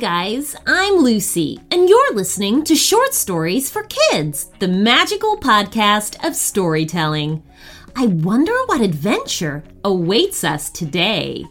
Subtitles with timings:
[0.00, 6.34] Guys, I'm Lucy, and you're listening to Short Stories for Kids, the magical podcast of
[6.34, 7.44] storytelling.
[7.94, 11.44] I wonder what adventure awaits us today.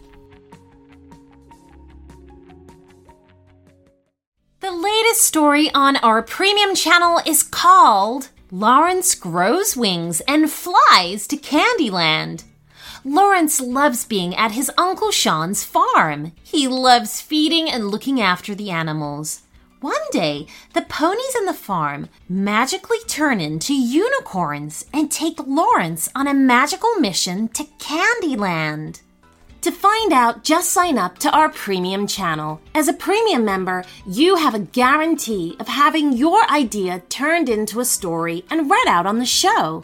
[4.59, 11.37] The latest story on our premium channel is called Lawrence Grows Wings and Flies to
[11.37, 12.43] Candyland.
[13.05, 16.31] Lawrence loves being at his Uncle Sean's farm.
[16.41, 19.41] He loves feeding and looking after the animals.
[19.81, 26.29] One day, the ponies in the farm magically turn into unicorns and take Lawrence on
[26.29, 29.01] a magical mission to Candyland.
[29.63, 32.61] To find out, just sign up to our premium channel.
[32.73, 37.85] As a premium member, you have a guarantee of having your idea turned into a
[37.85, 39.83] story and read out on the show.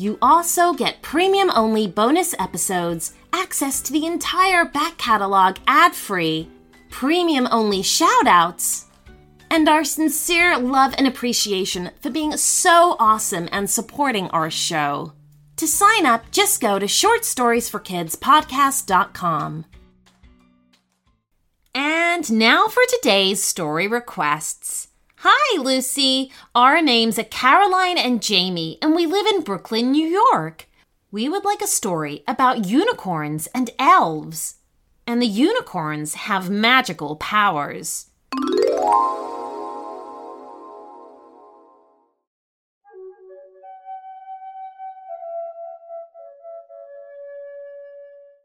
[0.00, 6.48] You also get premium only bonus episodes, access to the entire back catalog ad free,
[6.88, 8.86] premium only shoutouts,
[9.50, 15.12] and our sincere love and appreciation for being so awesome and supporting our show.
[15.56, 19.64] To sign up, just go to shortstoriesforkidspodcast.com.
[21.74, 24.88] And now for today's story requests.
[25.22, 26.32] Hi, Lucy.
[26.54, 30.66] Our names are Caroline and Jamie, and we live in Brooklyn, New York.
[31.10, 34.60] We would like a story about unicorns and elves.
[35.06, 38.06] And the unicorns have magical powers.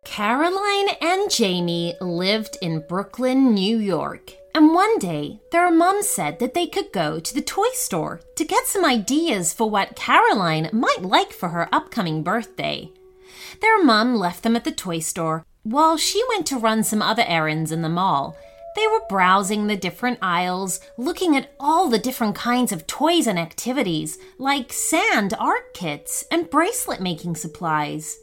[0.04, 4.34] Caroline and Jamie lived in Brooklyn, New York.
[4.56, 8.46] And one day, their mum said that they could go to the toy store to
[8.46, 12.90] get some ideas for what Caroline might like for her upcoming birthday.
[13.60, 17.26] Their mum left them at the toy store while she went to run some other
[17.28, 18.38] errands in the mall.
[18.78, 23.38] They were browsing the different aisles, looking at all the different kinds of toys and
[23.38, 28.20] activities, like sand art kits and bracelet making supplies.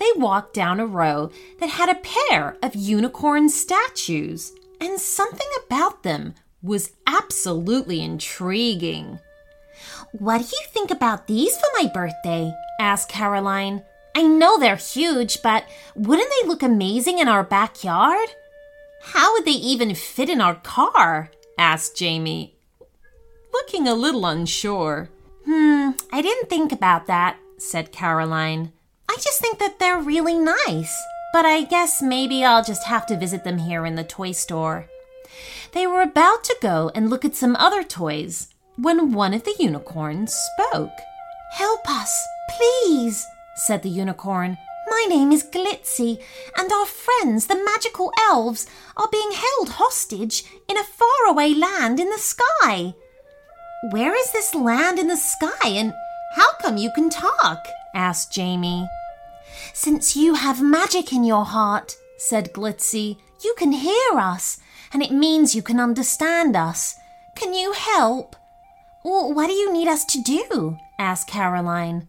[0.00, 6.02] They walked down a row that had a pair of unicorn statues and something about
[6.02, 9.18] them was absolutely intriguing.
[10.12, 12.52] What do you think about these for my birthday?
[12.80, 13.82] asked Caroline.
[14.14, 18.28] I know they're huge, but wouldn't they look amazing in our backyard?
[19.02, 21.30] How would they even fit in our car?
[21.56, 22.56] asked Jamie,
[23.52, 25.10] looking a little unsure.
[25.44, 28.72] Hmm, I didn't think about that, said Caroline.
[29.08, 30.96] I just think that they're really nice
[31.32, 34.88] but I guess maybe I'll just have to visit them here in the toy store.
[35.72, 39.56] They were about to go and look at some other toys when one of the
[39.58, 40.96] unicorns spoke.
[41.52, 44.56] Help us, please, said the unicorn.
[44.88, 46.18] My name is Glitzy,
[46.56, 48.66] and our friends, the magical elves,
[48.96, 52.94] are being held hostage in a faraway land in the sky.
[53.90, 55.92] Where is this land in the sky, and
[56.36, 57.66] how come you can talk?
[57.94, 58.88] asked Jamie.
[59.72, 64.58] Since you have magic in your heart, said Glitzy, you can hear us,
[64.92, 66.94] and it means you can understand us.
[67.36, 68.36] Can you help?
[69.04, 70.76] Well, what do you need us to do?
[70.98, 72.08] asked Caroline.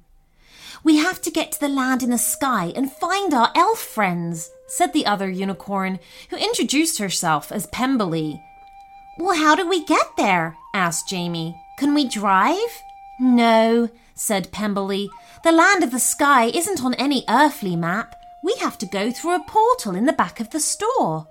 [0.84, 4.50] We have to get to the land in the sky and find our elf friends,
[4.68, 6.00] said the other unicorn,
[6.30, 8.42] who introduced herself as Pemberley.
[9.18, 10.58] Well, how do we get there?
[10.74, 11.60] asked Jamie.
[11.78, 12.82] Can we drive?
[13.20, 15.10] No, said Pemberley.
[15.44, 18.14] The land of the sky isn't on any earthly map.
[18.44, 21.28] We have to go through a portal in the back of the store.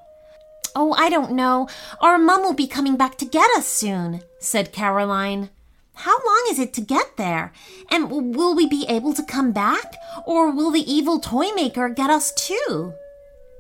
[0.74, 1.68] Oh, I don't know.
[2.00, 5.50] Our mum will be coming back to get us soon, said Caroline.
[5.94, 7.52] How long is it to get there?
[7.90, 9.96] And will we be able to come back?
[10.26, 12.94] Or will the evil toy maker get us too?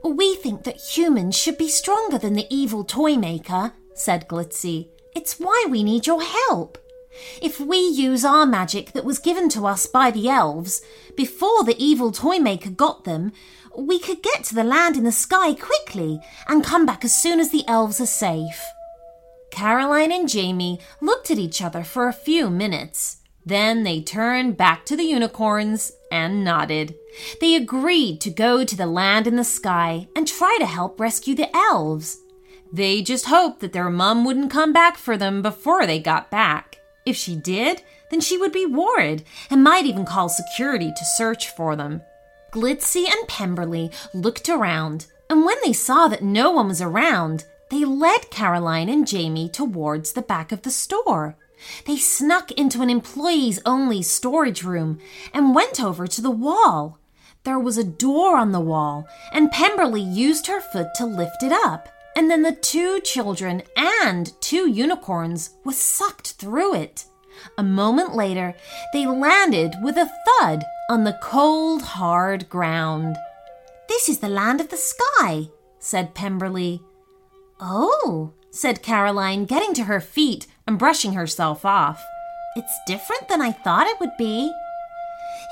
[0.04, 4.88] We think that humans should be stronger than the evil toy maker, said Glitzy.
[5.16, 6.78] It's why we need your help.
[7.40, 10.82] If we use our magic that was given to us by the elves,
[11.16, 13.32] before the evil toy maker got them,
[13.76, 17.40] we could get to the land in the sky quickly and come back as soon
[17.40, 18.62] as the elves are safe.
[19.50, 23.18] Caroline and Jamie looked at each other for a few minutes.
[23.46, 26.94] Then they turned back to the unicorns and nodded.
[27.40, 31.34] They agreed to go to the land in the sky and try to help rescue
[31.34, 32.18] the elves.
[32.70, 36.67] They just hoped that their mum wouldn't come back for them before they got back.
[37.08, 41.48] If she did, then she would be worried and might even call security to search
[41.48, 42.02] for them.
[42.52, 47.86] Glitzy and Pemberley looked around, and when they saw that no one was around, they
[47.86, 51.34] led Caroline and Jamie towards the back of the store.
[51.86, 54.98] They snuck into an employees only storage room
[55.32, 56.98] and went over to the wall.
[57.44, 61.52] There was a door on the wall, and Pemberley used her foot to lift it
[61.52, 61.88] up,
[62.18, 67.04] and then the two children and two unicorns were sucked through it.
[67.56, 68.56] A moment later,
[68.92, 73.16] they landed with a thud on the cold, hard ground.
[73.88, 75.46] This is the land of the sky,
[75.78, 76.82] said Pemberley.
[77.60, 82.04] Oh, said Caroline, getting to her feet and brushing herself off.
[82.56, 84.52] It's different than I thought it would be.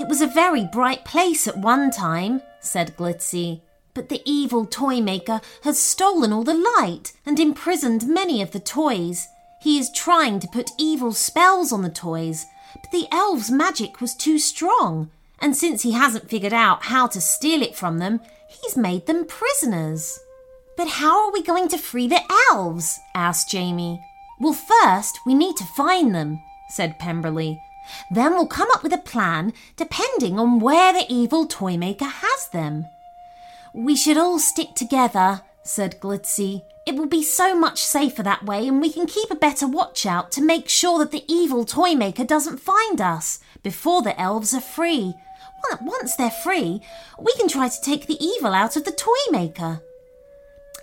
[0.01, 3.61] It was a very bright place at one time, said Glitzy,
[3.97, 8.61] but the evil toy maker has stolen all the light and imprisoned many of the
[8.61, 9.27] toys.
[9.63, 12.45] He is trying to put evil spells on the toys,
[12.75, 15.11] but the elves' magic was too strong,
[15.41, 19.25] and since he hasn't figured out how to steal it from them, he's made them
[19.25, 20.21] prisoners.
[20.77, 22.21] But how are we going to free the
[22.53, 23.01] elves?
[23.15, 24.05] asked Jamie.
[24.39, 27.63] Well, first, we need to find them, said Pemberley.
[28.11, 32.49] Then we'll come up with a plan depending on where the evil toy maker has
[32.49, 32.85] them.
[33.77, 36.63] We should all stick together, said Glitzy.
[36.87, 40.07] It will be so much safer that way, and we can keep a better watch
[40.07, 44.55] out to make sure that the evil toy maker doesn't find us before the elves
[44.55, 45.13] are free.
[45.83, 46.81] Once they're free,
[47.21, 49.83] we can try to take the evil out of the toy maker.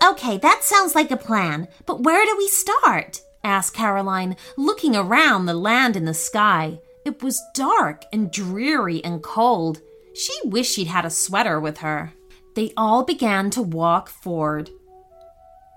[0.04, 3.22] Okay, that sounds like a plan, but where do we start?
[3.44, 6.80] asked Caroline, looking around the land and the sky.
[7.06, 9.82] It was dark and dreary and cold.
[10.14, 12.14] She wished she'd had a sweater with her.
[12.56, 14.70] They all began to walk forward.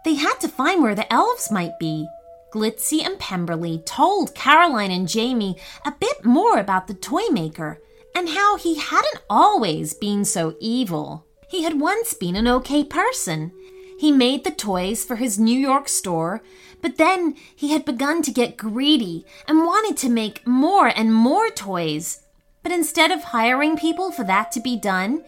[0.05, 2.06] They had to find where the elves might be.
[2.52, 7.81] Glitzy and Pemberley told Caroline and Jamie a bit more about the toy maker
[8.14, 11.26] and how he hadn't always been so evil.
[11.49, 13.52] He had once been an okay person
[13.96, 16.43] he made the toys for his New York store,
[16.82, 21.49] but then he had begun to get greedy and wanted to make more and more
[21.49, 22.20] toys.
[22.62, 25.25] But instead of hiring people for that to be done,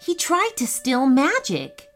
[0.00, 1.88] he tried to steal magic.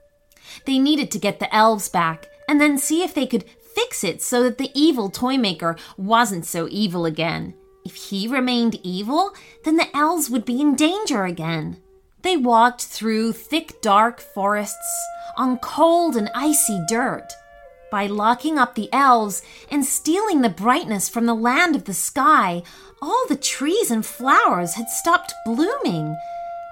[0.66, 3.44] They needed to get the elves back and then see if they could
[3.74, 7.54] fix it so that the evil toy maker wasn't so evil again.
[7.84, 9.32] If he remained evil,
[9.64, 11.78] then the elves would be in danger again.
[12.22, 15.06] They walked through thick, dark forests
[15.36, 17.32] on cold and icy dirt.
[17.90, 22.62] By locking up the elves and stealing the brightness from the land of the sky,
[23.02, 26.16] all the trees and flowers had stopped blooming,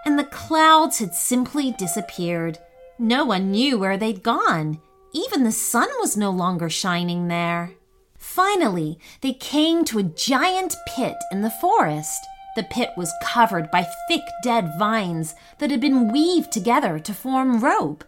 [0.05, 2.58] and the clouds had simply disappeared.
[2.99, 4.81] No one knew where they'd gone.
[5.12, 7.73] Even the sun was no longer shining there.
[8.19, 12.25] Finally, they came to a giant pit in the forest.
[12.56, 17.61] The pit was covered by thick dead vines that had been weaved together to form
[17.61, 18.05] rope.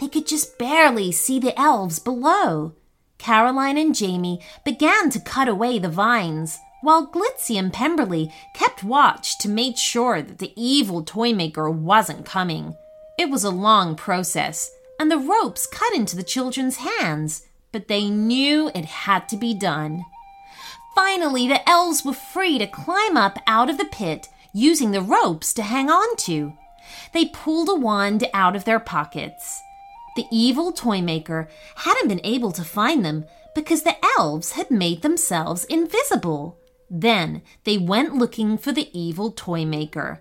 [0.00, 2.74] They could just barely see the elves below.
[3.18, 9.38] Caroline and Jamie began to cut away the vines, while Glitzy and Pemberley kept watch
[9.38, 12.76] to make sure that the evil toy maker wasn't coming.
[13.18, 18.10] It was a long process, and the ropes cut into the children's hands, but they
[18.10, 20.04] knew it had to be done.
[20.94, 25.54] Finally, the elves were free to climb up out of the pit using the ropes
[25.54, 26.52] to hang on to.
[27.14, 29.62] They pulled a wand out of their pockets.
[30.16, 33.24] The evil toy maker hadn't been able to find them
[33.54, 36.58] because the elves had made themselves invisible.
[36.94, 40.20] Then they went looking for the evil toy maker.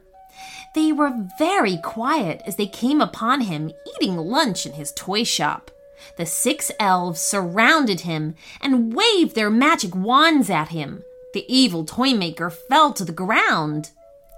[0.74, 5.70] They were very quiet as they came upon him eating lunch in his toy shop.
[6.18, 11.04] The six elves surrounded him and waved their magic wands at him.
[11.34, 13.92] The evil toy maker fell to the ground.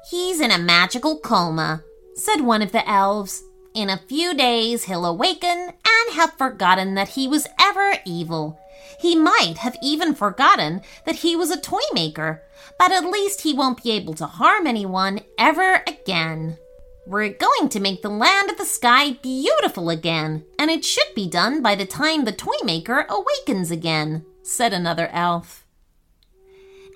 [0.10, 1.84] He's in a magical coma,
[2.16, 3.44] said one of the elves.
[3.76, 8.60] In a few days he'll awaken and have forgotten that he was ever evil.
[9.00, 12.44] He might have even forgotten that he was a toy maker,
[12.80, 16.58] but at least he won't be able to harm anyone ever again.
[17.06, 21.30] We're going to make the land of the sky beautiful again, and it should be
[21.30, 25.66] done by the time the toy maker awakens again, said another elf.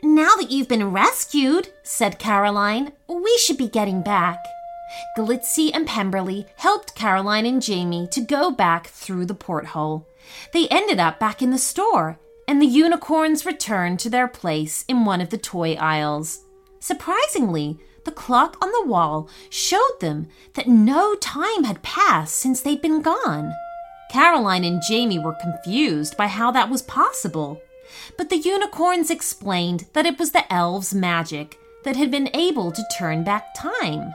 [0.01, 4.37] Now that you've been rescued, said Caroline, we should be getting back.
[5.17, 10.07] Glitzy and Pemberley helped Caroline and Jamie to go back through the porthole.
[10.53, 15.05] They ended up back in the store, and the unicorns returned to their place in
[15.05, 16.45] one of the toy aisles.
[16.79, 22.81] Surprisingly, the clock on the wall showed them that no time had passed since they'd
[22.81, 23.53] been gone.
[24.09, 27.61] Caroline and Jamie were confused by how that was possible.
[28.17, 32.87] But the unicorns explained that it was the elves' magic that had been able to
[32.97, 34.13] turn back time.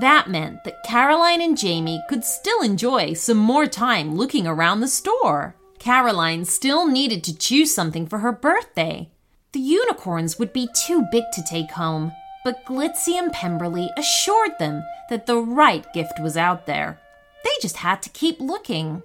[0.00, 4.88] That meant that Caroline and Jamie could still enjoy some more time looking around the
[4.88, 5.56] store.
[5.78, 9.10] Caroline still needed to choose something for her birthday.
[9.52, 12.12] The unicorns would be too big to take home,
[12.44, 17.00] but Glitzy and Pemberley assured them that the right gift was out there.
[17.44, 19.02] They just had to keep looking.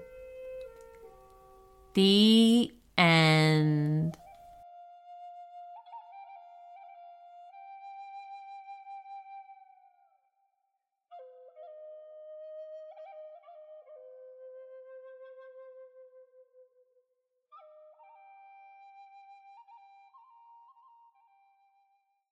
[1.94, 3.31] The end.